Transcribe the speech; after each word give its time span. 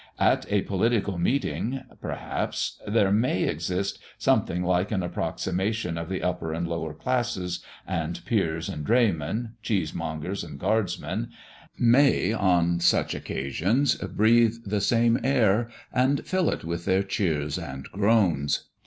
At 0.17 0.51
a 0.51 0.63
political 0.63 1.19
meeting, 1.19 1.81
perhaps, 2.01 2.81
there 2.87 3.11
may 3.11 3.43
exist 3.43 3.99
something 4.17 4.63
like 4.63 4.91
an 4.91 5.03
approximation 5.03 5.95
of 5.95 6.09
the 6.09 6.23
upper 6.23 6.53
and 6.53 6.67
lower 6.67 6.95
classes, 6.95 7.63
and 7.85 8.19
peers 8.25 8.67
and 8.67 8.83
draymen, 8.83 9.51
cheese 9.61 9.93
mongers 9.93 10.43
and 10.43 10.57
guardsmen, 10.59 11.29
may, 11.77 12.33
on 12.33 12.79
such 12.79 13.13
occasions, 13.13 13.93
breathe 13.93 14.55
the 14.65 14.81
same 14.81 15.19
air, 15.23 15.69
and 15.93 16.25
fill 16.25 16.49
it 16.49 16.63
with 16.63 16.85
their 16.85 17.03
cheers 17.03 17.59
and 17.59 17.83
groans. 17.91 18.69